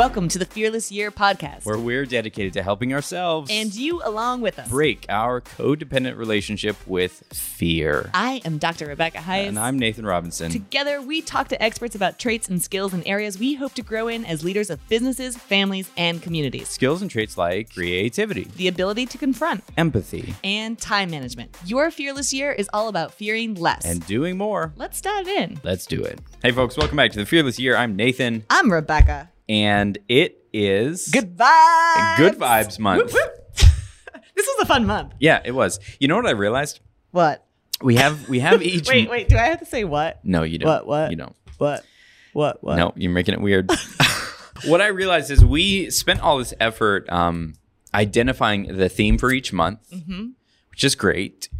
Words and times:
Welcome 0.00 0.28
to 0.28 0.38
the 0.38 0.46
Fearless 0.46 0.90
Year 0.90 1.10
podcast. 1.10 1.66
where 1.66 1.76
we're 1.76 2.06
dedicated 2.06 2.54
to 2.54 2.62
helping 2.62 2.94
ourselves 2.94 3.50
and 3.52 3.74
you 3.74 4.00
along 4.02 4.40
with 4.40 4.58
us. 4.58 4.66
break 4.66 5.04
our 5.10 5.42
codependent 5.42 6.16
relationship 6.16 6.76
with 6.86 7.22
fear. 7.34 8.10
I 8.14 8.40
am 8.46 8.56
Dr. 8.56 8.86
Rebecca 8.86 9.18
Heiss. 9.18 9.46
And 9.48 9.58
I'm 9.58 9.78
Nathan 9.78 10.06
Robinson. 10.06 10.50
Together, 10.52 11.02
we 11.02 11.20
talk 11.20 11.48
to 11.48 11.62
experts 11.62 11.94
about 11.94 12.18
traits 12.18 12.48
and 12.48 12.62
skills 12.62 12.94
in 12.94 13.06
areas 13.06 13.38
we 13.38 13.52
hope 13.52 13.74
to 13.74 13.82
grow 13.82 14.08
in 14.08 14.24
as 14.24 14.42
leaders 14.42 14.70
of 14.70 14.80
businesses, 14.88 15.36
families, 15.36 15.90
and 15.98 16.22
communities. 16.22 16.70
Skills 16.70 17.02
and 17.02 17.10
traits 17.10 17.36
like 17.36 17.74
creativity, 17.74 18.44
The 18.56 18.68
ability 18.68 19.04
to 19.04 19.18
confront 19.18 19.62
empathy, 19.76 20.34
and 20.42 20.78
time 20.78 21.10
management. 21.10 21.54
Your 21.66 21.90
Fearless 21.90 22.32
Year 22.32 22.52
is 22.52 22.70
all 22.72 22.88
about 22.88 23.12
fearing 23.12 23.54
less. 23.54 23.84
and 23.84 24.06
doing 24.06 24.38
more. 24.38 24.72
Let's 24.76 25.02
dive 25.02 25.28
in. 25.28 25.60
Let's 25.62 25.84
do 25.84 26.02
it. 26.02 26.20
Hey, 26.42 26.52
folks, 26.52 26.78
welcome 26.78 26.96
back 26.96 27.10
to 27.10 27.18
the 27.18 27.26
Fearless 27.26 27.58
Year. 27.58 27.76
I'm 27.76 27.96
Nathan, 27.96 28.46
I'm 28.48 28.72
Rebecca. 28.72 29.28
And 29.50 29.98
it 30.08 30.44
is 30.52 31.08
Good 31.08 31.36
vibes. 31.36 32.16
Good 32.16 32.38
Vibes 32.38 32.78
Month. 32.78 33.14
This 34.36 34.48
was 34.56 34.62
a 34.62 34.66
fun 34.66 34.86
month. 34.86 35.12
Yeah, 35.20 35.42
it 35.44 35.50
was. 35.50 35.80
You 35.98 36.08
know 36.08 36.16
what 36.16 36.24
I 36.24 36.30
realized? 36.30 36.80
What? 37.10 37.44
We 37.82 37.96
have 37.96 38.26
we 38.26 38.40
have 38.40 38.62
each. 38.62 38.88
Wait, 38.88 39.10
wait. 39.10 39.28
Do 39.28 39.36
I 39.36 39.42
have 39.42 39.58
to 39.58 39.66
say 39.66 39.84
what? 39.84 40.24
No, 40.24 40.44
you 40.44 40.56
don't. 40.56 40.66
What, 40.66 40.86
what? 40.86 41.10
You 41.10 41.16
don't. 41.16 41.36
What? 41.58 41.84
What? 42.32 42.64
What? 42.64 42.76
No, 42.76 42.94
you're 42.96 43.12
making 43.12 43.34
it 43.34 43.40
weird. 43.42 43.70
what 44.64 44.80
I 44.80 44.86
realized 44.86 45.30
is 45.30 45.44
we 45.44 45.90
spent 45.90 46.22
all 46.22 46.38
this 46.38 46.54
effort 46.58 47.06
um, 47.10 47.52
identifying 47.92 48.78
the 48.78 48.88
theme 48.88 49.18
for 49.18 49.30
each 49.30 49.52
month, 49.52 49.80
which 50.70 50.84
is 50.84 50.94
great. 50.94 51.50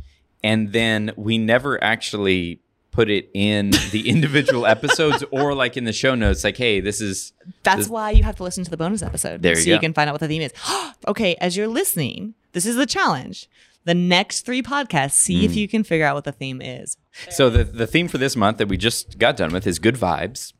And 0.43 0.73
then 0.73 1.13
we 1.17 1.37
never 1.37 1.83
actually 1.85 2.63
put 3.01 3.09
it 3.11 3.31
in 3.35 3.71
the 3.93 4.09
individual 4.15 4.67
episodes 4.67 5.25
or 5.31 5.55
like 5.55 5.77
in 5.77 5.85
the 5.85 5.93
show 5.93 6.15
notes, 6.15 6.45
like, 6.45 6.57
hey, 6.57 6.81
this 6.81 7.01
is. 7.01 7.33
That's 7.63 7.79
this- 7.79 7.89
why 7.89 8.11
you 8.11 8.23
have 8.25 8.37
to 8.37 8.43
listen 8.43 8.63
to 8.65 8.71
the 8.71 8.77
bonus 8.77 9.03
episode. 9.03 9.41
There 9.43 9.57
you 9.57 9.63
so 9.63 9.71
you 9.71 9.77
go. 9.77 9.81
can 9.81 9.93
find 9.95 10.09
out 10.09 10.15
what 10.15 10.21
the 10.21 10.29
theme 10.29 10.43
is. 10.43 10.53
okay, 11.09 11.35
as 11.41 11.57
you're 11.57 11.69
listening, 11.69 12.35
this 12.53 12.67
is 12.67 12.77
the 12.77 12.87
challenge. 12.87 13.49
The 13.85 13.95
next 13.95 14.43
three 14.45 14.63
podcasts, 14.63 15.13
see 15.13 15.41
Mm. 15.41 15.45
if 15.47 15.57
you 15.57 15.67
can 15.67 15.83
figure 15.85 16.05
out 16.05 16.15
what 16.15 16.25
the 16.25 16.33
theme 16.33 16.61
is. 16.61 16.99
So 17.31 17.49
the, 17.49 17.65
the 17.65 17.87
theme 17.87 18.09
for 18.09 18.19
this 18.19 18.37
month 18.37 18.59
that 18.59 18.69
we 18.69 18.77
just 18.77 19.19
got 19.19 19.37
done 19.39 19.53
with 19.53 19.67
is 19.67 19.79
good 19.79 19.95
vibes. 19.97 20.53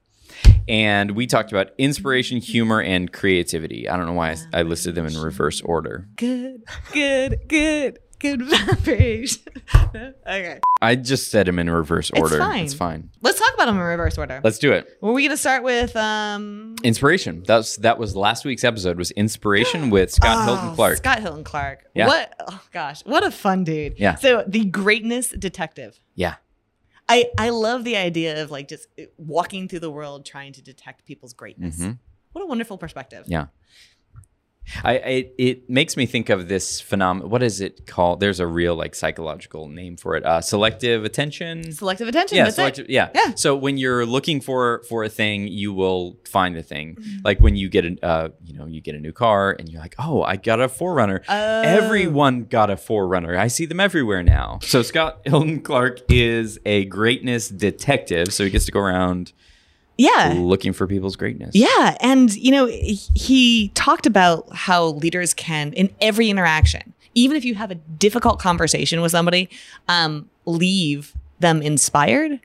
And 0.69 1.11
we 1.11 1.27
talked 1.27 1.53
about 1.53 1.71
inspiration, 1.77 2.39
humor, 2.39 2.81
and 2.81 3.13
creativity. 3.13 3.89
I 3.89 3.97
don't 3.99 4.07
know 4.07 4.15
why 4.15 4.31
I, 4.55 4.61
I 4.61 4.63
listed 4.63 4.95
them 4.95 5.05
in 5.07 5.15
reverse 5.21 5.61
order. 5.61 6.07
Good, 6.17 6.63
good, 6.93 7.41
good, 7.49 7.99
good 8.21 8.43
vibration. 8.43 9.43
okay, 9.95 10.61
I 10.81 10.95
just 10.95 11.31
said 11.31 11.47
them 11.47 11.59
in 11.59 11.69
reverse 11.69 12.11
order. 12.11 12.37
It's 12.37 12.45
fine. 12.45 12.65
It's 12.65 12.75
fine. 12.75 13.11
let's 13.23 13.39
talk 13.39 13.53
about 13.55 13.67
them 13.67 13.77
in 13.77 13.83
reverse 13.83 14.17
order. 14.17 14.41
Let's 14.45 14.59
do 14.59 14.73
it. 14.73 14.89
Were 15.01 15.13
we 15.13 15.23
going 15.23 15.31
to 15.31 15.37
start 15.37 15.65
with 15.65 15.97
um? 15.97 16.77
Inspiration. 16.85 17.43
That 17.47 17.57
was 17.57 17.77
that 17.79 17.99
was 17.99 18.15
last 18.15 18.45
week's 18.45 18.63
episode. 18.63 18.97
Was 18.97 19.11
inspiration 19.13 19.91
with 19.91 20.13
Scott 20.13 20.45
Hilton 20.45 20.69
oh, 20.69 20.75
Clark. 20.75 20.99
Scott 20.99 21.21
Hilton 21.21 21.45
Clark. 21.45 21.87
Yeah. 21.95 22.07
What? 22.07 22.35
Oh 22.49 22.63
gosh, 22.73 23.05
what 23.05 23.25
a 23.25 23.31
fun 23.31 23.65
dude. 23.65 23.99
Yeah. 23.99 24.15
So 24.15 24.45
the 24.47 24.65
greatness 24.67 25.31
detective. 25.31 25.99
Yeah, 26.15 26.37
I 27.09 27.31
I 27.39 27.51
love 27.51 27.85
the 27.85 27.97
idea 27.97 28.43
of 28.43 28.51
like 28.51 28.69
just 28.69 28.87
walking 29.17 29.69
through 29.69 29.81
the 29.81 29.91
world 29.91 30.25
trying 30.25 30.53
to 30.53 30.63
detect 30.63 31.07
people's 31.07 31.33
greatness. 31.33 31.79
Mhm. 31.79 31.99
What 32.33 32.43
a 32.43 32.47
wonderful 32.47 32.79
perspective. 32.79 33.25
yeah. 33.27 33.47
I, 34.85 34.93
I 34.95 35.31
it 35.39 35.69
makes 35.69 35.97
me 35.97 36.07
think 36.07 36.29
of 36.29 36.49
this 36.49 36.81
phenomenon. 36.81 37.31
What 37.31 37.43
is 37.43 37.61
it 37.61 37.87
called? 37.87 38.21
There's 38.21 38.41
a 38.41 38.47
real 38.47 38.75
like 38.75 38.95
psychological 38.95 39.69
name 39.69 39.97
for 39.97 40.17
it. 40.17 40.25
Uh, 40.25 40.41
selective 40.41 41.05
attention. 41.05 41.73
Selective 41.73 42.09
attention. 42.09 42.39
Yeah, 42.39 42.49
selective. 42.51 42.89
Yeah. 42.89 43.11
Yeah. 43.15 43.35
So 43.35 43.57
when 43.57 43.79
you're 43.79 44.07
looking 44.07 44.41
for 44.41 44.83
for 44.89 45.05
a 45.05 45.09
thing, 45.09 45.49
you 45.49 45.73
will 45.73 46.19
find 46.29 46.57
the 46.57 46.63
thing. 46.63 46.97
Mm-hmm. 46.97 47.19
Like 47.25 47.41
when 47.41 47.57
you 47.57 47.69
get 47.69 47.85
a 47.85 47.97
uh, 48.05 48.29
you 48.45 48.55
know 48.55 48.67
you 48.67 48.81
get 48.81 48.95
a 48.95 49.01
new 49.01 49.13
car 49.13 49.57
and 49.59 49.69
you're 49.69 49.81
like, 49.81 49.97
oh, 49.99 50.23
I 50.23 50.37
got 50.37 50.61
a 50.61 50.69
Forerunner. 50.69 51.23
Oh. 51.29 51.63
Everyone 51.63 52.45
got 52.45 52.71
a 52.71 52.77
4Runner. 52.77 53.37
I 53.37 53.49
see 53.49 53.67
them 53.67 53.81
everywhere 53.81 54.23
now. 54.23 54.59
So 54.63 54.83
Scott 54.83 55.21
Hilton 55.25 55.61
Clark 55.61 56.01
is 56.11 56.59
a 56.65 56.85
greatness 56.87 57.49
detective. 57.49 58.33
So 58.33 58.45
he 58.45 58.51
gets 58.51 58.67
to 58.67 58.73
go 58.73 58.81
around 58.81 59.33
Yeah. 60.01 60.35
looking 60.37 60.73
for 60.73 60.87
people's 60.87 61.17
greatness. 61.17 61.55
Yeah. 61.55 61.97
And, 62.01 62.35
you 62.35 62.51
know, 62.53 62.67
he- 62.67 63.71
talked 63.75 64.07
about 64.07 64.49
how 64.55 64.87
leaders 64.87 65.35
can, 65.35 65.73
in 65.75 65.91
every 66.01 66.31
interaction, 66.31 66.95
even 67.15 67.37
if 67.37 67.45
you 67.45 67.55
have 67.57 67.71
a 67.71 67.75
difficult 67.75 68.39
conversation 68.41 69.01
with 69.01 69.11
somebody, 69.13 69.49
um, 69.89 70.29
leave 70.47 71.13
them 71.39 71.61
inspired 71.63 72.41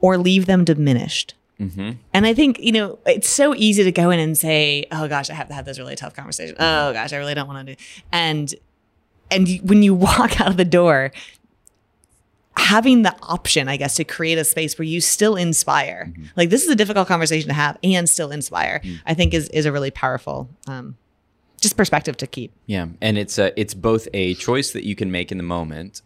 or 0.00 0.16
leave 0.18 0.46
them 0.46 0.64
diminished. 0.64 1.34
hmm 1.58 1.92
And 2.12 2.26
I 2.26 2.32
think, 2.34 2.58
you 2.60 2.72
know, 2.72 2.98
it's 3.06 3.28
so 3.28 3.54
easy 3.54 3.84
to 3.84 3.92
go 3.92 4.10
in 4.10 4.18
and 4.20 4.36
say, 4.36 4.86
oh 4.92 5.08
gosh, 5.08 5.30
I 5.30 5.34
have 5.34 5.48
to 5.48 5.54
have 5.54 5.64
this 5.64 5.78
really 5.78 5.96
tough 5.96 6.14
conversation. 6.14 6.56
Oh 6.58 6.92
gosh, 6.92 7.12
I 7.12 7.16
really 7.16 7.34
don't 7.34 7.46
want 7.48 7.66
to 7.66 7.74
do. 7.74 7.82
And, 8.12 8.54
and 9.30 9.48
when 9.62 9.82
you 9.82 9.94
walk 10.08 10.40
out 10.40 10.48
of 10.48 10.56
the 10.56 10.64
door, 10.64 11.12
having 12.56 13.02
the 13.02 13.14
option, 13.22 13.68
I 13.68 13.76
guess, 13.76 13.96
to 13.96 14.04
create 14.04 14.38
a 14.38 14.44
space 14.44 14.78
where 14.78 14.86
you 14.86 15.00
still 15.00 15.36
inspire. 15.36 16.12
Like 16.36 16.50
this 16.50 16.62
is 16.62 16.68
a 16.68 16.76
difficult 16.76 17.08
conversation 17.08 17.48
to 17.48 17.54
have 17.54 17.78
and 17.82 18.08
still 18.08 18.30
inspire. 18.30 18.80
I 19.06 19.14
think 19.14 19.34
is 19.34 19.48
is 19.48 19.66
a 19.66 19.72
really 19.72 19.90
powerful, 19.90 20.48
um, 20.66 20.96
just 21.60 21.76
perspective 21.76 22.16
to 22.18 22.26
keep. 22.26 22.52
Yeah, 22.66 22.86
and 23.00 23.18
it's 23.18 23.38
a 23.38 23.58
it's 23.60 23.74
both 23.74 24.08
a 24.14 24.34
choice 24.34 24.72
that 24.72 24.84
you 24.84 24.94
can 24.94 25.10
make 25.10 25.32
in 25.32 25.38
the 25.38 25.44
moment 25.44 26.02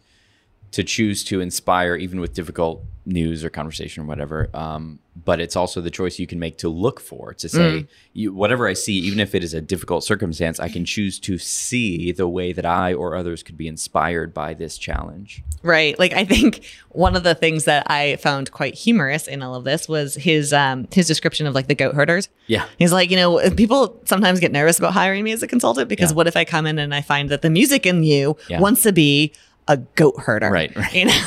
to 0.71 0.83
choose 0.83 1.23
to 1.25 1.41
inspire, 1.41 1.95
even 1.95 2.19
with 2.19 2.33
difficult 2.33 2.83
news 3.05 3.43
or 3.43 3.49
conversation 3.49 4.03
or 4.03 4.05
whatever. 4.05 4.49
Um, 4.53 4.99
but 5.25 5.39
it's 5.39 5.55
also 5.55 5.81
the 5.81 5.89
choice 5.89 6.19
you 6.19 6.27
can 6.27 6.37
make 6.39 6.57
to 6.59 6.69
look 6.69 6.99
for 6.99 7.33
to 7.33 7.49
say 7.49 7.87
you, 8.13 8.31
whatever 8.31 8.67
I 8.67 8.73
see, 8.73 8.93
even 8.99 9.19
if 9.19 9.33
it 9.33 9.43
is 9.43 9.53
a 9.53 9.61
difficult 9.61 10.03
circumstance, 10.03 10.59
I 10.59 10.69
can 10.69 10.85
choose 10.85 11.19
to 11.21 11.37
see 11.39 12.11
the 12.11 12.27
way 12.27 12.53
that 12.53 12.65
I 12.65 12.93
or 12.93 13.15
others 13.15 13.41
could 13.43 13.57
be 13.57 13.67
inspired 13.67 14.33
by 14.33 14.53
this 14.53 14.77
challenge. 14.77 15.43
Right. 15.63 15.97
Like 15.97 16.13
I 16.13 16.23
think 16.23 16.63
one 16.89 17.15
of 17.15 17.23
the 17.23 17.33
things 17.35 17.65
that 17.65 17.89
I 17.89 18.15
found 18.17 18.51
quite 18.51 18.75
humorous 18.75 19.27
in 19.27 19.41
all 19.41 19.55
of 19.55 19.63
this 19.65 19.89
was 19.89 20.13
his 20.15 20.53
um 20.53 20.87
his 20.91 21.07
description 21.07 21.47
of 21.47 21.55
like 21.55 21.67
the 21.67 21.75
goat 21.75 21.95
herders. 21.95 22.29
Yeah, 22.47 22.65
He's 22.77 22.93
like, 22.93 23.09
you 23.11 23.17
know, 23.17 23.39
people 23.57 23.99
sometimes 24.05 24.39
get 24.39 24.51
nervous 24.51 24.77
about 24.79 24.93
hiring 24.93 25.23
me 25.23 25.31
as 25.31 25.41
a 25.43 25.47
consultant 25.47 25.89
because 25.89 26.11
Yeah. 26.11 26.15
what 26.15 26.27
if 26.27 26.37
I 26.37 26.45
come 26.45 26.65
in 26.67 26.77
and 26.79 26.93
I 26.95 27.01
find 27.01 27.29
that 27.29 27.41
the 27.41 27.49
music 27.49 27.85
in 27.85 28.03
you 28.03 28.37
Yeah. 28.49 28.59
wants 28.61 28.83
to 28.83 28.93
be 28.93 29.33
a 29.69 29.77
goat 29.77 30.19
herder, 30.19 30.49
Right, 30.49 30.75
right. 30.75 30.93
You 30.93 31.05
know, 31.05 31.23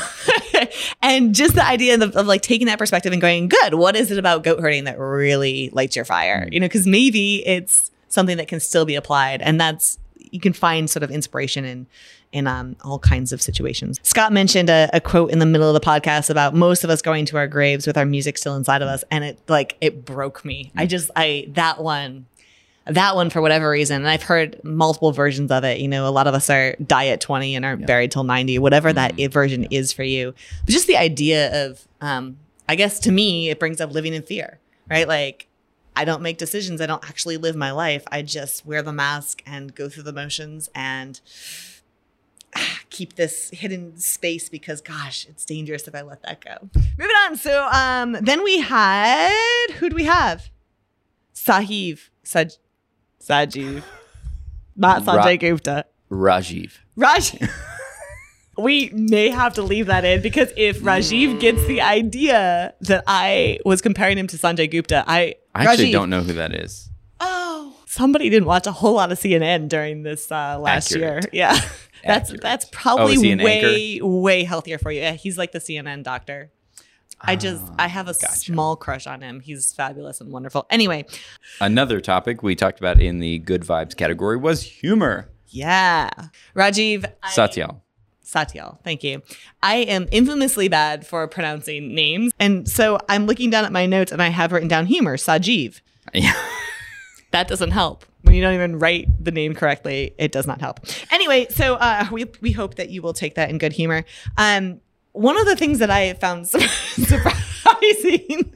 and 1.01 1.33
just 1.33 1.55
the 1.55 1.65
idea 1.65 1.95
of, 1.95 2.15
of 2.15 2.27
like 2.27 2.41
taking 2.41 2.67
that 2.67 2.77
perspective 2.77 3.13
and 3.13 3.21
going, 3.21 3.47
good, 3.47 3.73
what 3.73 3.95
is 3.95 4.11
it 4.11 4.19
about 4.19 4.43
goat 4.43 4.59
herding 4.59 4.83
that 4.83 4.99
really 4.99 5.69
lights 5.71 5.95
your 5.95 6.05
fire? 6.05 6.45
Mm. 6.45 6.53
You 6.53 6.59
know, 6.59 6.65
because 6.65 6.85
maybe 6.85 7.45
it's 7.47 7.89
something 8.09 8.37
that 8.37 8.49
can 8.49 8.59
still 8.59 8.85
be 8.85 8.95
applied, 8.95 9.41
and 9.41 9.59
that's 9.59 9.97
you 10.17 10.39
can 10.39 10.53
find 10.53 10.89
sort 10.89 11.03
of 11.03 11.09
inspiration 11.09 11.65
in 11.65 11.87
in 12.33 12.47
um, 12.47 12.75
all 12.83 12.99
kinds 12.99 13.31
of 13.31 13.41
situations. 13.41 13.99
Scott 14.03 14.33
mentioned 14.33 14.67
a, 14.69 14.89
a 14.91 14.99
quote 14.99 15.29
in 15.29 15.39
the 15.39 15.45
middle 15.45 15.67
of 15.67 15.79
the 15.79 15.87
podcast 15.87 16.29
about 16.31 16.55
most 16.55 16.83
of 16.83 16.89
us 16.89 17.01
going 17.01 17.25
to 17.27 17.37
our 17.37 17.47
graves 17.47 17.85
with 17.85 17.95
our 17.95 18.05
music 18.05 18.37
still 18.37 18.55
inside 18.55 18.81
of 18.81 18.89
us, 18.89 19.03
and 19.09 19.23
it 19.23 19.39
like 19.47 19.77
it 19.79 20.03
broke 20.03 20.43
me. 20.43 20.71
Mm. 20.75 20.81
I 20.81 20.85
just 20.85 21.11
I 21.15 21.47
that 21.53 21.81
one 21.81 22.25
that 22.85 23.15
one 23.15 23.29
for 23.29 23.41
whatever 23.41 23.69
reason. 23.69 23.97
And 23.97 24.07
i've 24.09 24.23
heard 24.23 24.59
multiple 24.63 25.11
versions 25.11 25.51
of 25.51 25.63
it. 25.63 25.79
You 25.79 25.87
know 25.87 26.07
a 26.07 26.11
lot 26.11 26.27
of 26.27 26.33
us 26.33 26.49
are 26.49 26.75
die 26.85 27.07
at 27.07 27.21
20 27.21 27.55
and 27.55 27.63
aren't 27.65 27.85
buried 27.87 28.11
till 28.11 28.23
90 28.23 28.59
whatever 28.59 28.91
that 28.93 29.13
Mm-hmm. 29.13 29.23
i- 29.23 29.27
version 29.27 29.63
is 29.71 29.93
for 29.93 30.03
you. 30.03 30.33
But 30.65 30.71
just 30.73 30.87
the 30.87 30.97
idea 30.97 31.65
of 31.67 31.87
um 32.01 32.37
i 32.69 32.75
guess 32.75 32.99
to 33.01 33.11
me 33.11 33.49
it 33.49 33.59
brings 33.59 33.79
up 33.81 33.91
living 33.93 34.13
in 34.13 34.21
fear 34.23 34.59
right? 34.89 35.07
Like 35.07 35.47
i 35.95 36.03
don't 36.05 36.21
make 36.21 36.37
decisions. 36.37 36.81
I 36.81 36.85
don't 36.87 37.07
actually 37.07 37.37
live 37.37 37.55
my 37.55 37.71
life. 37.71 38.03
I 38.11 38.21
just 38.21 38.65
wear 38.65 38.81
the 38.81 38.91
mask 38.93 39.41
and 39.45 39.73
go 39.75 39.87
through 39.89 40.03
the 40.03 40.13
motions 40.13 40.69
and 40.75 41.21
keep 42.89 43.15
this 43.15 43.49
hidden 43.49 43.97
space 43.97 44.47
because 44.49 44.79
gosh 44.81 45.25
it's 45.27 45.43
dangerous 45.45 45.87
if 45.87 45.95
i 45.95 46.01
let 46.01 46.21
that 46.21 46.43
go. 46.43 46.69
Moving 46.97 47.15
on. 47.25 47.35
So 47.37 47.67
um 47.71 48.11
then 48.21 48.43
we 48.43 48.59
had 48.59 49.71
who 49.77 49.89
do 49.89 49.95
we 49.95 50.03
have? 50.03 50.49
Sahib 51.33 51.97
Saj- 52.23 52.57
sajiv 53.27 53.83
not 54.75 55.05
Ra- 55.05 55.13
sanjay 55.23 55.39
gupta 55.39 55.85
Rajiv. 56.11 56.71
raj 56.95 57.35
we 58.57 58.89
may 58.93 59.29
have 59.29 59.53
to 59.55 59.61
leave 59.63 59.87
that 59.87 60.05
in 60.05 60.21
because 60.21 60.51
if 60.55 60.79
rajiv 60.81 61.39
gets 61.39 61.65
the 61.65 61.81
idea 61.81 62.73
that 62.81 63.03
i 63.07 63.57
was 63.65 63.81
comparing 63.81 64.17
him 64.17 64.27
to 64.27 64.37
sanjay 64.37 64.69
gupta 64.69 65.03
i 65.07 65.35
I 65.55 65.65
actually 65.65 65.89
Rajiv- 65.89 65.91
don't 65.99 66.09
know 66.09 66.21
who 66.21 66.33
that 66.33 66.55
is. 66.55 66.89
Oh, 67.19 67.75
somebody 67.85 68.27
didn't 68.31 68.47
watch 68.47 68.65
a 68.65 68.71
whole 68.71 68.93
lot 68.95 69.11
of 69.11 69.19
CNN 69.19 69.69
during 69.69 70.01
this 70.01 70.31
uh, 70.31 70.57
last 70.59 70.91
Accurate. 70.91 71.25
year. 71.25 71.29
Yeah, 71.31 71.53
that's 72.03 72.31
Accurate. 72.31 72.41
that's 72.41 72.65
Oh, 72.65 72.69
probably 72.71 73.31
an 73.31 73.37
way 73.37 73.99
way 74.01 74.43
healthier 74.45 74.79
for 74.79 74.91
you. 74.91 75.01
Yeah, 75.01 75.11
he's 75.11 75.37
like 75.37 75.51
the 75.51 75.59
CNN 75.59 76.01
doctor. 76.01 76.51
I 77.21 77.35
just 77.35 77.63
I 77.79 77.87
have 77.87 78.07
a 78.07 78.13
gotcha. 78.13 78.27
small 78.35 78.75
crush 78.75 79.07
on 79.07 79.21
him. 79.21 79.39
He's 79.39 79.71
fabulous 79.73 80.19
and 80.21 80.31
wonderful. 80.31 80.65
Anyway, 80.69 81.05
Another 81.61 82.01
topic 82.01 82.43
we 82.43 82.55
talked 82.55 82.79
about 82.79 83.01
in 83.01 83.19
the 83.19 83.39
good 83.39 83.61
vibes 83.61 83.95
category 83.95 84.37
was 84.37 84.63
humor. 84.63 85.29
yeah, 85.49 86.09
Rajiv 86.55 87.05
I- 87.23 87.29
Satyal. 87.29 87.79
Satyal, 88.25 88.79
thank 88.83 89.03
you. 89.03 89.21
I 89.61 89.75
am 89.75 90.07
infamously 90.11 90.67
bad 90.67 91.05
for 91.05 91.27
pronouncing 91.27 91.93
names, 91.93 92.31
and 92.39 92.67
so 92.67 92.97
I'm 93.07 93.25
looking 93.27 93.49
down 93.51 93.63
at 93.65 93.71
my 93.71 93.85
notes 93.85 94.11
and 94.11 94.21
I 94.23 94.29
have 94.29 94.51
written 94.51 94.67
down 94.69 94.85
humor, 94.87 95.17
Sajiv. 95.17 95.81
Yeah. 96.13 96.33
that 97.31 97.47
doesn't 97.47 97.71
help. 97.71 98.05
When 98.23 98.33
you 98.35 98.41
don't 98.41 98.53
even 98.53 98.79
write 98.79 99.07
the 99.23 99.31
name 99.31 99.53
correctly, 99.53 100.15
it 100.17 100.31
does 100.31 100.47
not 100.47 100.61
help. 100.61 100.79
Anyway, 101.11 101.47
so 101.49 101.75
uh, 101.75 102.07
we 102.11 102.25
we 102.41 102.51
hope 102.53 102.75
that 102.75 102.89
you 102.89 103.01
will 103.01 103.13
take 103.13 103.35
that 103.35 103.49
in 103.49 103.57
good 103.57 103.73
humor. 103.73 104.05
Um, 104.37 104.79
one 105.13 105.39
of 105.39 105.45
the 105.45 105.55
things 105.55 105.79
that 105.79 105.89
I 105.89 106.13
found 106.13 106.47
surprising. 106.47 108.51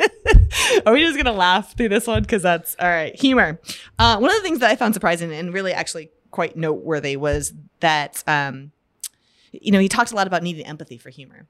Are 0.86 0.94
we 0.94 1.02
just 1.02 1.18
gonna 1.18 1.32
laugh 1.32 1.78
through 1.78 1.90
this 1.90 2.08
one? 2.08 2.24
Because 2.24 2.42
that's 2.42 2.76
all 2.80 2.90
right. 2.90 3.16
Humor. 3.20 3.60
Uh, 3.98 4.18
one 4.18 4.30
of 4.30 4.38
the 4.38 4.44
things 4.44 4.60
that 4.60 4.70
I 4.70 4.76
found 4.76 4.94
surprising 4.94 5.32
and 5.32 5.54
really 5.54 5.72
actually 5.72 6.10
quite 6.32 6.58
noteworthy 6.58 7.16
was 7.16 7.54
that 7.80 8.24
um, 8.28 8.72
you 9.52 9.72
know 9.72 9.80
he 9.80 9.88
talks 9.88 10.12
a 10.12 10.16
lot 10.16 10.28
about 10.28 10.44
needing 10.44 10.66
empathy 10.66 10.98
for 10.98 11.10
humor, 11.10 11.48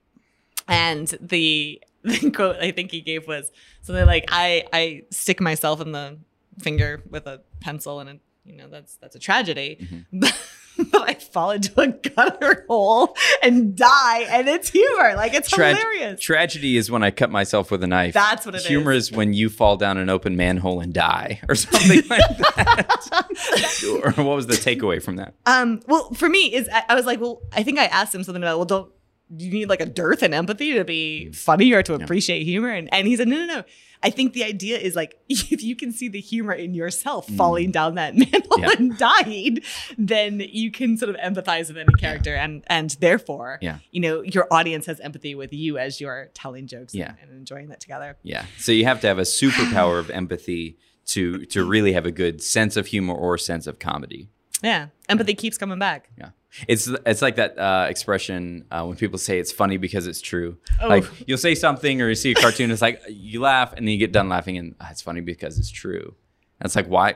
and 0.68 1.07
the 1.21 1.81
the 2.03 2.31
quote 2.31 2.57
I 2.57 2.71
think 2.71 2.92
he 2.92 3.01
gave 3.01 3.27
was 3.27 3.51
something 3.81 4.06
like 4.06 4.25
I 4.30 4.65
I 4.71 5.03
stick 5.10 5.42
myself 5.42 5.81
in 5.81 5.94
the 5.94 6.18
finger 6.60 7.01
with 7.10 7.27
a 7.27 7.42
pencil 7.60 8.00
and 8.00 8.10
it, 8.10 8.19
you 8.45 8.56
know 8.56 8.68
that's 8.68 8.95
that's 8.98 9.15
a 9.15 9.19
tragedy. 9.19 10.06
but 10.12 10.38
I 10.94 11.13
fall 11.15 11.51
into 11.51 11.79
a 11.79 11.88
gutter 11.88 12.65
hole 12.68 13.15
and 13.41 13.75
die, 13.75 14.25
and 14.29 14.47
it's 14.47 14.69
humor. 14.69 15.15
Like 15.15 15.33
it's 15.33 15.50
Trag- 15.51 15.75
hilarious. 15.77 16.19
Tragedy 16.21 16.77
is 16.77 16.91
when 16.91 17.03
I 17.03 17.12
cut 17.12 17.29
myself 17.31 17.71
with 17.71 17.83
a 17.83 17.88
knife. 17.88 18.13
That's 18.13 18.45
what 18.45 18.56
it 18.56 18.62
Humor 18.62 18.91
is. 18.91 19.06
is 19.06 19.12
when 19.12 19.33
you 19.33 19.50
fall 19.50 19.77
down 19.77 19.97
an 19.97 20.09
open 20.09 20.35
manhole 20.35 20.79
and 20.79 20.94
die, 20.94 21.39
or 21.47 21.56
something 21.56 22.03
like 22.09 22.38
that. 22.38 24.01
or 24.03 24.12
what 24.24 24.35
was 24.35 24.47
the 24.47 24.53
takeaway 24.56 25.01
from 25.01 25.18
that? 25.18 25.33
Um, 25.45 25.81
well, 25.88 26.13
for 26.13 26.29
me, 26.29 26.53
is 26.53 26.69
I, 26.71 26.83
I 26.89 26.95
was 26.95 27.06
like, 27.06 27.19
well, 27.19 27.41
I 27.53 27.63
think 27.63 27.79
I 27.79 27.85
asked 27.85 28.13
him 28.13 28.24
something 28.24 28.44
about, 28.44 28.57
well, 28.57 28.65
don't 28.65 28.91
you 29.35 29.51
need 29.51 29.69
like 29.69 29.81
a 29.81 29.85
dearth 29.85 30.24
in 30.24 30.33
empathy 30.33 30.74
to 30.74 30.85
be 30.85 31.31
funny 31.31 31.74
or 31.74 31.83
to 31.83 31.94
appreciate 31.95 32.44
humor? 32.44 32.69
And 32.69 32.94
and 32.94 33.07
he 33.07 33.15
said, 33.15 33.27
no, 33.27 33.38
no, 33.38 33.45
no. 33.45 33.63
I 34.04 34.10
think 34.10 34.34
the 34.34 34.44
idea 34.44 34.78
is 34.78 34.96
like 34.96 35.18
if 35.30 35.64
you 35.64 35.76
can 35.76 35.92
see 35.92 36.08
the 36.08 36.20
humor 36.22 36.54
in 36.54 36.74
yourself 36.74 37.28
falling 37.30 37.72
down 37.72 37.96
that 37.96 38.16
manhole 38.18 38.42
Mm. 38.58 38.62
Yeah. 38.62 38.72
and 38.78 38.98
dying, 38.98 39.60
then 39.98 40.40
you 40.40 40.72
can 40.72 40.98
sort 40.98 41.10
of 41.10 41.16
empathize 41.18 41.68
with 41.68 41.78
any 41.78 41.94
character, 42.00 42.34
and 42.36 42.64
and 42.68 42.92
therefore, 43.00 43.60
Yeah. 43.62 43.80
you 43.92 44.00
know, 44.02 44.22
your 44.22 44.48
audience 44.52 44.86
has 44.88 45.00
empathy 45.00 45.36
with 45.36 45.54
you 45.54 45.78
as 45.78 46.02
you're 46.02 46.30
telling 46.34 46.66
jokes 46.68 46.96
Yeah. 46.96 47.10
and, 47.22 47.30
and 47.30 47.38
enjoying 47.38 47.68
that 47.70 47.80
together. 47.80 48.18
Yeah. 48.24 48.46
So 48.58 48.72
you 48.72 48.86
have 48.86 49.00
to 49.02 49.08
have 49.08 49.20
a 49.20 49.24
superpower 49.24 50.00
of 50.00 50.10
empathy 50.10 50.78
to 51.08 51.46
to 51.48 51.64
really 51.64 51.94
have 51.94 52.06
a 52.06 52.12
good 52.12 52.42
sense 52.42 52.76
of 52.78 52.88
humor 52.88 53.14
or 53.14 53.38
sense 53.38 53.68
of 53.68 53.78
comedy. 53.80 54.30
Yeah, 54.64 54.88
empathy 55.08 55.36
keeps 55.36 55.58
coming 55.58 55.78
back. 55.80 56.10
Yeah. 56.18 56.30
It's 56.68 56.88
it's 57.06 57.22
like 57.22 57.36
that 57.36 57.58
uh, 57.60 57.88
expression 57.90 58.66
uh, 58.72 58.84
when 58.86 58.98
people 58.98 59.20
say 59.20 59.38
it's 59.40 59.52
funny 59.52 59.78
because 59.78 60.08
it's 60.08 60.22
true. 60.22 60.58
Oh. 60.82 60.88
Like 60.88 61.04
you'll 61.28 61.38
say 61.38 61.56
something 61.56 62.02
or 62.02 62.10
you 62.10 62.16
see 62.16 62.32
a 62.32 62.36
cartoon, 62.36 62.72
it's 62.72 62.82
like 62.82 63.02
you 63.10 63.42
laugh 63.42 63.74
and 63.74 63.86
then 63.88 63.92
you 63.94 64.00
get 64.00 64.12
done 64.12 64.30
laughing 64.30 64.58
and 64.58 64.76
"Ah, 64.80 64.88
it's 64.92 65.02
funny 65.02 65.22
because 65.22 65.60
it's 65.60 65.70
true. 65.70 66.16
And 66.60 66.66
it's 66.66 66.76
like 66.76 66.88
why, 66.88 67.16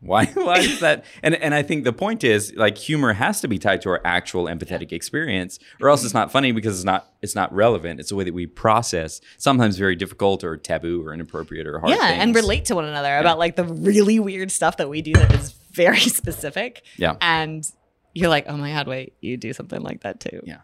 why, 0.00 0.26
why 0.34 0.58
is 0.58 0.80
that? 0.80 1.04
And 1.22 1.34
and 1.36 1.54
I 1.54 1.62
think 1.62 1.84
the 1.84 1.92
point 1.92 2.24
is 2.24 2.52
like 2.56 2.76
humor 2.76 3.12
has 3.12 3.40
to 3.42 3.48
be 3.48 3.58
tied 3.58 3.80
to 3.82 3.90
our 3.90 4.00
actual 4.04 4.46
empathetic 4.46 4.92
experience, 4.92 5.58
or 5.80 5.88
else 5.88 6.02
it's 6.04 6.14
not 6.14 6.32
funny 6.32 6.50
because 6.52 6.74
it's 6.76 6.84
not 6.84 7.12
it's 7.22 7.34
not 7.36 7.54
relevant. 7.54 8.00
It's 8.00 8.08
the 8.08 8.16
way 8.16 8.24
that 8.24 8.34
we 8.34 8.46
process 8.46 9.20
sometimes 9.38 9.76
very 9.76 9.94
difficult 9.94 10.42
or 10.42 10.56
taboo 10.56 11.06
or 11.06 11.14
inappropriate 11.14 11.66
or 11.66 11.78
hard. 11.80 11.90
yeah 11.90 12.08
and 12.22 12.34
relate 12.34 12.64
to 12.66 12.74
one 12.74 12.86
another 12.86 13.18
about 13.18 13.38
like 13.38 13.54
the 13.56 13.64
really 13.64 14.18
weird 14.18 14.50
stuff 14.50 14.78
that 14.78 14.88
we 14.88 15.00
do 15.02 15.12
that 15.12 15.32
is 15.34 15.52
very 15.70 16.00
specific 16.20 16.82
Yeah. 16.96 17.16
and 17.20 17.70
you're 18.14 18.28
like 18.28 18.46
oh 18.48 18.56
my 18.56 18.70
god 18.72 18.86
wait 18.86 19.14
you 19.20 19.36
do 19.36 19.52
something 19.52 19.82
like 19.82 20.02
that 20.02 20.20
too 20.20 20.40
Yeah, 20.44 20.60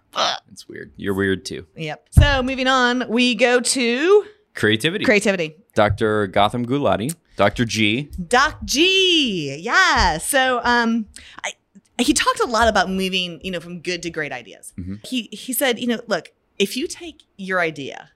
it's 0.50 0.68
weird. 0.68 0.92
You're 0.96 1.14
weird 1.14 1.44
too. 1.44 1.66
yep 1.76 2.06
so 2.10 2.42
moving 2.42 2.66
on 2.66 3.04
we 3.08 3.34
go 3.34 3.60
to 3.60 4.24
Creativity. 4.54 5.04
creativity 5.04 5.56
Dr. 5.74 6.26
Gautam 6.28 6.66
Gulati, 6.66 7.14
Dr. 7.36 7.64
G. 7.64 8.10
doc 8.28 8.58
g 8.64 9.56
yeah 9.60 10.18
so 10.18 10.60
um 10.64 11.06
I, 11.44 11.52
he 11.98 12.12
talked 12.12 12.40
a 12.40 12.46
lot 12.46 12.68
about 12.68 12.90
moving 12.90 13.40
you 13.42 13.50
know 13.50 13.60
from 13.60 13.80
good 13.80 14.02
to 14.02 14.10
great 14.10 14.32
ideas 14.32 14.72
mm-hmm. 14.78 14.96
he 15.04 15.28
he 15.32 15.52
said 15.52 15.78
you 15.78 15.86
know 15.86 16.00
look 16.06 16.32
if 16.58 16.76
you 16.76 16.86
take 16.86 17.22
your 17.36 17.60
idea 17.60 18.10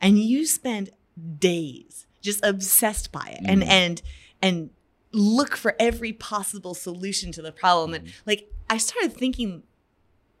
and 0.00 0.18
you 0.18 0.46
spend 0.46 0.90
days 1.38 2.06
just 2.22 2.44
obsessed 2.44 3.12
by 3.12 3.36
it 3.38 3.40
and 3.44 3.62
mm. 3.62 3.68
and 3.68 4.02
and 4.42 4.70
look 5.12 5.56
for 5.56 5.74
every 5.78 6.12
possible 6.12 6.74
solution 6.74 7.32
to 7.32 7.42
the 7.42 7.52
problem 7.52 7.94
and 7.94 8.06
mm. 8.06 8.12
like 8.26 8.50
i 8.70 8.78
started 8.78 9.12
thinking 9.12 9.62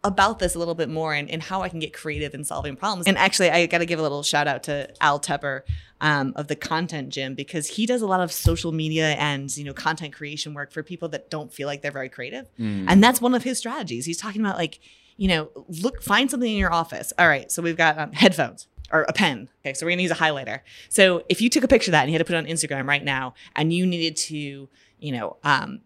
about 0.02 0.38
this 0.38 0.54
a 0.54 0.58
little 0.58 0.74
bit 0.74 0.88
more 0.88 1.12
and, 1.12 1.30
and 1.30 1.42
how 1.42 1.62
I 1.62 1.68
can 1.68 1.78
get 1.78 1.92
creative 1.92 2.32
in 2.34 2.42
solving 2.44 2.74
problems. 2.74 3.06
And 3.06 3.18
actually, 3.18 3.50
I 3.50 3.66
got 3.66 3.78
to 3.78 3.86
give 3.86 3.98
a 3.98 4.02
little 4.02 4.22
shout 4.22 4.48
out 4.48 4.62
to 4.64 4.88
Al 5.00 5.20
Tepper 5.20 5.62
um, 6.00 6.32
of 6.36 6.48
the 6.48 6.56
Content 6.56 7.10
Gym 7.10 7.34
because 7.34 7.66
he 7.66 7.84
does 7.84 8.00
a 8.00 8.06
lot 8.06 8.20
of 8.20 8.32
social 8.32 8.72
media 8.72 9.10
and 9.12 9.54
you 9.56 9.64
know 9.64 9.74
content 9.74 10.14
creation 10.14 10.54
work 10.54 10.72
for 10.72 10.82
people 10.82 11.08
that 11.10 11.28
don't 11.28 11.52
feel 11.52 11.66
like 11.66 11.82
they're 11.82 11.92
very 11.92 12.08
creative. 12.08 12.48
And 12.88 13.04
that's 13.04 13.20
one 13.20 13.34
of 13.34 13.42
his 13.42 13.58
strategies. 13.58 14.06
He's 14.06 14.16
talking 14.18 14.40
about 14.40 14.56
like 14.56 14.80
you 15.18 15.28
know 15.28 15.50
look 15.82 16.02
find 16.02 16.30
something 16.30 16.50
in 16.50 16.56
your 16.56 16.72
office. 16.72 17.12
All 17.18 17.28
right, 17.28 17.52
so 17.52 17.60
we've 17.60 17.76
got 17.76 17.98
um, 17.98 18.12
headphones 18.12 18.68
or 18.90 19.02
a 19.02 19.12
pen. 19.12 19.50
Okay, 19.62 19.74
so 19.74 19.84
we're 19.84 19.90
gonna 19.90 20.02
use 20.02 20.10
a 20.10 20.14
highlighter. 20.14 20.60
So 20.88 21.24
if 21.28 21.42
you 21.42 21.50
took 21.50 21.62
a 21.64 21.68
picture 21.68 21.90
of 21.90 21.92
that 21.92 22.02
and 22.02 22.10
you 22.10 22.14
had 22.14 22.20
to 22.20 22.24
put 22.24 22.34
it 22.34 22.38
on 22.38 22.46
Instagram 22.46 22.86
right 22.86 23.04
now, 23.04 23.34
and 23.54 23.70
you 23.70 23.84
needed 23.86 24.16
to 24.16 24.68
you 24.98 25.12
know 25.12 25.36
um, 25.44 25.82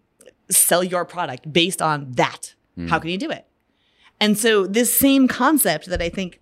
sell 0.51 0.85
your 0.85 1.05
product 1.05 1.53
based 1.53 1.81
on 1.81 2.13
that, 2.13 2.55
how 2.89 2.99
hmm. 2.99 3.03
can 3.03 3.11
you 3.11 3.19
do 3.19 3.31
it? 3.31 3.47
And 4.21 4.39
so 4.39 4.67
this 4.67 4.97
same 4.97 5.29
concept 5.29 5.87
that 5.87 6.01
I 6.01 6.09
think 6.09 6.41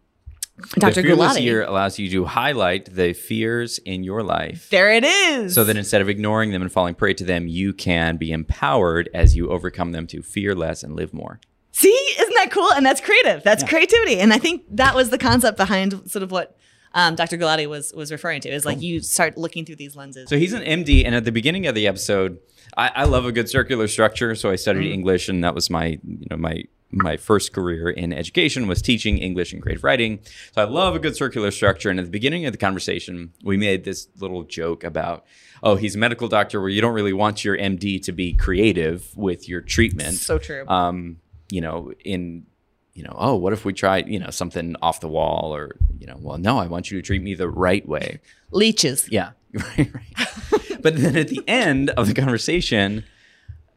Dr. 0.75 0.97
The 0.97 1.03
Fearless 1.03 1.37
Gulati, 1.37 1.43
Year 1.43 1.63
allows 1.63 1.99
you 1.99 2.11
to 2.11 2.25
highlight 2.27 2.95
the 2.95 3.15
fears 3.15 3.79
in 3.79 4.05
your 4.05 4.23
life 4.23 4.69
there 4.71 4.93
it 4.93 5.03
is. 5.03 5.55
so 5.55 5.65
that 5.65 5.77
instead 5.77 6.01
of 6.01 6.09
ignoring 6.09 6.51
them 6.53 6.63
and 6.63 6.71
falling 6.71 6.95
prey 6.95 7.15
to 7.15 7.25
them, 7.25 7.49
you 7.49 7.73
can 7.73 8.17
be 8.17 8.31
empowered 8.31 9.09
as 9.15 9.35
you 9.35 9.51
overcome 9.51 9.93
them 9.93 10.07
to 10.09 10.23
fear 10.23 10.55
less 10.55 10.83
and 10.83 10.95
live 10.95 11.13
more. 11.13 11.41
See, 11.73 11.89
isn't 11.89 12.35
that 12.35 12.51
cool? 12.51 12.71
And 12.73 12.85
that's 12.85 13.01
creative. 13.01 13.43
That's 13.43 13.65
creativity. 13.65 14.19
And 14.19 14.33
I 14.33 14.39
think 14.39 14.65
that 14.71 14.95
was 14.95 15.09
the 15.09 15.19
concept 15.19 15.57
behind 15.57 16.11
sort 16.11 16.23
of 16.23 16.31
what 16.31 16.57
um, 16.95 17.15
Dr. 17.15 17.37
Gulati 17.39 17.69
was 17.69 17.93
was 17.95 18.11
referring 18.13 18.41
to. 18.43 18.49
Is 18.51 18.65
like 18.65 18.81
you 18.83 19.01
start 19.01 19.37
looking 19.39 19.65
through 19.65 19.77
these 19.77 19.97
lenses. 19.97 20.29
So 20.29 20.37
he's 20.39 20.53
an 20.53 20.63
MD, 20.63 21.05
and 21.05 21.15
at 21.15 21.25
the 21.25 21.33
beginning 21.33 21.67
of 21.67 21.75
the 21.75 21.87
episode, 21.87 22.39
I, 22.77 22.89
I 22.95 23.05
love 23.05 23.25
a 23.27 23.33
good 23.33 23.49
circular 23.49 23.89
structure. 23.89 24.35
So 24.35 24.51
I 24.51 24.57
studied 24.57 24.91
Mm. 24.91 24.95
English, 24.95 25.29
and 25.29 25.43
that 25.45 25.55
was 25.55 25.71
my, 25.71 25.99
you 26.05 26.27
know, 26.31 26.37
my 26.37 26.65
my 26.95 27.17
first 27.17 27.55
career 27.55 27.89
in 27.89 28.13
education 28.13 28.67
was 28.67 28.83
teaching 28.83 29.17
English 29.17 29.55
and 29.55 29.63
creative 29.63 29.83
writing. 29.83 30.19
So 30.55 30.61
I 30.61 30.65
love 30.67 30.95
a 30.95 30.99
good 30.99 31.17
circular 31.17 31.51
structure. 31.51 31.89
And 31.89 31.99
at 31.99 32.05
the 32.05 32.11
beginning 32.11 32.45
of 32.45 32.53
the 32.53 32.59
conversation, 32.59 33.33
we 33.43 33.57
made 33.57 33.85
this 33.85 34.09
little 34.21 34.43
joke 34.43 34.85
about, 34.85 35.25
oh, 35.63 35.77
he's 35.77 35.95
a 35.95 35.99
medical 35.99 36.29
doctor, 36.29 36.61
where 36.61 36.69
you 36.69 36.83
don't 36.83 36.93
really 36.93 37.15
want 37.15 37.47
your 37.47 37.57
MD 37.57 37.99
to 38.05 38.13
be 38.13 38.35
creative 38.35 39.17
with 39.17 39.49
your 39.49 39.63
treatment. 39.63 40.17
so 40.17 40.37
true. 40.37 40.67
um, 40.69 41.17
you 41.51 41.63
know, 41.63 41.93
in 42.05 42.45
you 42.95 43.03
know, 43.03 43.15
oh, 43.19 43.37
what 43.37 43.53
if 43.53 43.65
we 43.65 43.73
try, 43.73 43.99
you 43.99 44.19
know, 44.19 44.31
something 44.31 44.77
off 44.83 45.01
the 45.01 45.09
wall 45.09 45.55
or, 45.55 45.77
you 45.99 46.07
know, 46.07 46.17
well, 46.21 46.39
no, 46.39 46.59
I 46.59 46.67
want 46.67 46.91
you 46.91 46.99
to 47.01 47.03
treat 47.07 47.23
me 47.23 47.35
the 47.35 47.49
right 47.49 47.87
way. 47.89 48.21
Leeches. 48.51 49.09
Yeah. 49.11 49.31
Right, 49.55 49.93
right. 49.95 50.79
but 50.83 50.97
then 50.97 51.15
at 51.15 51.29
the 51.29 51.43
end 51.47 51.91
of 51.91 52.07
the 52.07 52.15
conversation, 52.15 53.05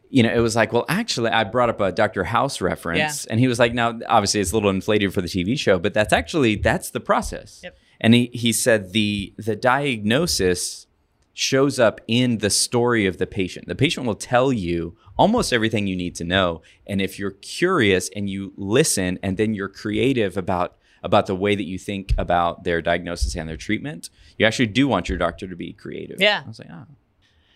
you 0.09 0.23
know, 0.23 0.33
it 0.33 0.39
was 0.39 0.55
like, 0.55 0.71
well, 0.71 0.85
actually, 0.87 1.29
I 1.31 1.43
brought 1.43 1.69
up 1.69 1.81
a 1.81 1.91
Dr. 1.91 2.23
House 2.23 2.61
reference, 2.61 3.25
Yeah. 3.25 3.31
and 3.31 3.39
he 3.41 3.47
was 3.49 3.59
like, 3.59 3.73
now, 3.73 3.99
obviously, 4.07 4.39
it's 4.39 4.51
a 4.51 4.55
little 4.55 4.69
inflated 4.69 5.13
for 5.13 5.21
the 5.21 5.27
TV 5.27 5.59
show, 5.59 5.77
but 5.77 5.93
that's 5.93 6.13
actually 6.13 6.55
that's 6.55 6.91
the 6.91 7.01
process. 7.01 7.59
Yep. 7.63 7.77
And 7.99 8.13
he 8.13 8.29
he 8.33 8.53
said 8.53 8.93
the 8.93 9.33
the 9.37 9.55
diagnosis 9.57 10.87
shows 11.33 11.77
up 11.79 11.99
in 12.07 12.37
the 12.37 12.49
story 12.49 13.05
of 13.05 13.17
the 13.17 13.27
patient. 13.27 13.67
The 13.67 13.75
patient 13.75 14.05
will 14.07 14.15
tell 14.15 14.53
you 14.53 14.95
almost 15.17 15.53
everything 15.53 15.87
you 15.87 15.95
need 15.95 16.15
to 16.15 16.23
know, 16.23 16.61
and 16.87 17.01
if 17.01 17.17
you're 17.19 17.31
curious 17.31 18.09
and 18.15 18.29
you 18.29 18.53
listen, 18.57 19.19
and 19.23 19.37
then 19.37 19.53
you're 19.53 19.69
creative 19.69 20.37
about 20.37 20.77
about 21.03 21.27
the 21.27 21.35
way 21.35 21.53
that 21.53 21.65
you 21.65 21.77
think 21.77 22.15
about 22.17 22.63
their 22.63 22.81
diagnosis 22.81 23.35
and 23.35 23.47
their 23.47 23.57
treatment, 23.57 24.09
you 24.39 24.45
actually 24.45 24.65
do 24.65 24.87
want 24.87 25.07
your 25.07 25.19
doctor 25.19 25.47
to 25.47 25.55
be 25.55 25.71
creative. 25.71 26.19
Yeah. 26.19 26.41
I 26.43 26.47
was 26.47 26.57
like, 26.57 26.69
ah. 26.71 26.85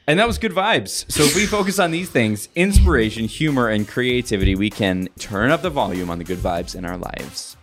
And 0.05 0.19
that 0.19 0.27
was 0.27 0.37
good 0.37 0.51
vibes. 0.51 1.11
So 1.11 1.23
if 1.23 1.35
we 1.35 1.45
focus 1.57 1.79
on 1.79 1.89
these 1.89 2.09
things, 2.09 2.49
inspiration, 2.55 3.25
humor, 3.25 3.69
and 3.69 3.87
creativity, 3.87 4.55
we 4.55 4.69
can 4.69 5.07
turn 5.17 5.49
up 5.49 5.63
the 5.63 5.69
volume 5.71 6.11
on 6.11 6.19
the 6.19 6.23
good 6.23 6.37
vibes 6.37 6.75
in 6.75 6.85
our 6.85 6.97
lives. 6.97 7.57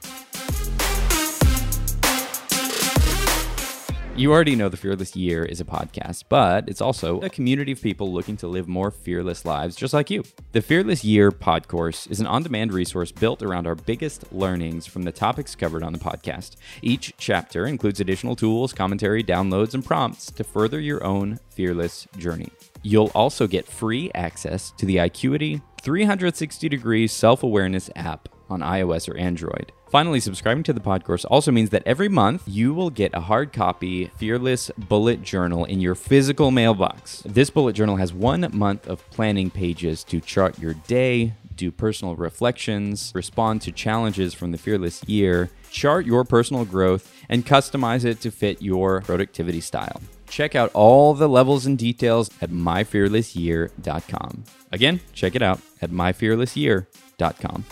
You 4.16 4.32
already 4.32 4.56
know 4.56 4.70
the 4.70 4.78
Fearless 4.78 5.14
Year 5.14 5.44
is 5.44 5.60
a 5.60 5.64
podcast, 5.66 6.24
but 6.30 6.70
it's 6.70 6.80
also 6.80 7.20
a 7.20 7.28
community 7.28 7.72
of 7.72 7.82
people 7.82 8.10
looking 8.10 8.38
to 8.38 8.48
live 8.48 8.66
more 8.66 8.90
fearless 8.90 9.44
lives 9.44 9.76
just 9.76 9.92
like 9.92 10.08
you. 10.08 10.24
The 10.52 10.62
Fearless 10.62 11.04
Year 11.04 11.30
Pod 11.30 11.68
Course 11.68 12.06
is 12.06 12.18
an 12.18 12.26
on 12.26 12.42
demand 12.42 12.72
resource 12.72 13.12
built 13.12 13.42
around 13.42 13.66
our 13.66 13.74
biggest 13.74 14.32
learnings 14.32 14.86
from 14.86 15.02
the 15.02 15.12
topics 15.12 15.54
covered 15.54 15.82
on 15.82 15.92
the 15.92 15.98
podcast. 15.98 16.56
Each 16.80 17.12
chapter 17.18 17.66
includes 17.66 18.00
additional 18.00 18.36
tools, 18.36 18.72
commentary, 18.72 19.22
downloads, 19.22 19.74
and 19.74 19.84
prompts 19.84 20.30
to 20.30 20.44
further 20.44 20.80
your 20.80 21.04
own 21.04 21.38
fearless 21.50 22.08
journey. 22.16 22.48
You'll 22.82 23.12
also 23.14 23.46
get 23.46 23.66
free 23.66 24.10
access 24.14 24.70
to 24.78 24.86
the 24.86 24.96
IQity 24.96 25.60
360 25.82 26.70
degree 26.70 27.06
self 27.06 27.42
awareness 27.42 27.90
app 27.94 28.30
on 28.48 28.60
iOS 28.60 29.08
or 29.08 29.16
Android. 29.16 29.72
Finally, 29.88 30.20
subscribing 30.20 30.64
to 30.64 30.72
the 30.72 30.80
podcast 30.80 31.24
also 31.30 31.52
means 31.52 31.70
that 31.70 31.82
every 31.86 32.08
month 32.08 32.42
you 32.46 32.74
will 32.74 32.90
get 32.90 33.14
a 33.14 33.20
hard 33.20 33.52
copy 33.52 34.06
Fearless 34.16 34.70
Bullet 34.76 35.22
Journal 35.22 35.64
in 35.64 35.80
your 35.80 35.94
physical 35.94 36.50
mailbox. 36.50 37.22
This 37.24 37.50
bullet 37.50 37.74
journal 37.74 37.96
has 37.96 38.12
one 38.12 38.50
month 38.52 38.88
of 38.88 39.08
planning 39.10 39.50
pages 39.50 40.02
to 40.04 40.20
chart 40.20 40.58
your 40.58 40.74
day, 40.74 41.34
do 41.54 41.70
personal 41.70 42.16
reflections, 42.16 43.12
respond 43.14 43.62
to 43.62 43.72
challenges 43.72 44.34
from 44.34 44.52
the 44.52 44.58
Fearless 44.58 45.04
year, 45.04 45.50
chart 45.70 46.04
your 46.04 46.24
personal 46.24 46.64
growth, 46.64 47.12
and 47.28 47.46
customize 47.46 48.04
it 48.04 48.20
to 48.20 48.30
fit 48.30 48.60
your 48.60 49.00
productivity 49.02 49.60
style. 49.60 50.00
Check 50.28 50.54
out 50.54 50.70
all 50.74 51.14
the 51.14 51.28
levels 51.28 51.66
and 51.66 51.78
details 51.78 52.30
at 52.40 52.50
myfearlessyear.com. 52.50 54.44
Again, 54.72 55.00
check 55.12 55.34
it 55.36 55.42
out 55.42 55.60
at 55.80 55.90
myfearlessyear.com. 55.90 57.64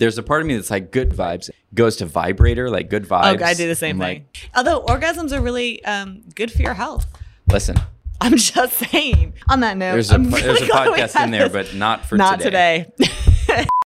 There's 0.00 0.16
a 0.18 0.22
part 0.22 0.40
of 0.40 0.46
me 0.46 0.56
that's 0.56 0.70
like 0.70 0.90
good 0.92 1.10
vibes 1.10 1.50
goes 1.74 1.96
to 1.96 2.06
vibrator, 2.06 2.70
like 2.70 2.88
good 2.88 3.04
vibes. 3.04 3.40
Oh, 3.40 3.44
I 3.44 3.52
do 3.54 3.68
the 3.68 3.74
same 3.74 4.00
I'm 4.00 4.08
thing. 4.08 4.18
like, 4.32 4.50
Although 4.56 4.82
orgasms 4.86 5.30
are 5.30 5.40
really 5.42 5.84
um, 5.84 6.22
good 6.34 6.50
for 6.50 6.62
your 6.62 6.72
health. 6.74 7.06
listen, 7.48 7.76
I'm 8.20 8.36
just 8.36 8.72
saying. 8.90 9.34
On 9.50 9.60
that 9.60 9.76
note, 9.76 9.92
there's 9.92 10.10
a 10.10 10.14
I'm 10.14 10.24
there's 10.30 10.44
really 10.62 10.68
a 10.68 10.72
podcast 10.72 11.22
in 11.22 11.30
there, 11.30 11.48
this. 11.50 11.68
but 11.70 11.76
not 11.78 12.06
for 12.06 12.16
not 12.16 12.40
today. 12.40 12.90
today. 12.98 13.66